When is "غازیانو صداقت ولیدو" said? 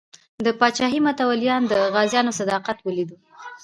1.93-3.17